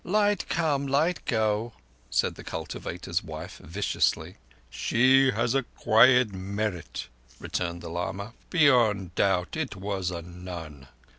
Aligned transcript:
"Light 0.03 0.49
come—light 0.49 1.25
go," 1.25 1.73
said 2.09 2.33
the 2.33 2.43
cultivator's 2.43 3.23
wife 3.23 3.59
viciously. 3.63 4.37
"She 4.67 5.29
has 5.29 5.53
acquired 5.53 6.33
merit," 6.33 7.05
returned 7.39 7.81
the 7.83 7.89
lama. 7.89 8.33
"Beyond 8.49 9.13
doubt 9.13 9.55
it 9.55 9.75
was 9.75 10.09
a 10.09 10.23
nun." 10.23 10.87